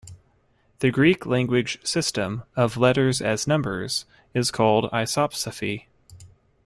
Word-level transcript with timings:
The 0.79 0.89
Greek 0.89 1.27
language 1.27 1.77
system 1.85 2.41
of 2.55 2.75
letters-as-numbers 2.75 4.05
is 4.33 4.49
called 4.49 4.85
isopsephy. 4.89 5.85